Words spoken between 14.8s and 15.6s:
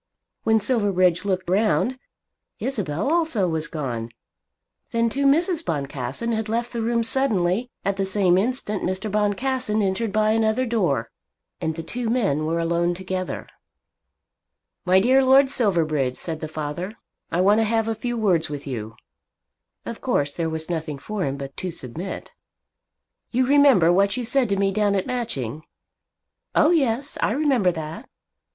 "My dear Lord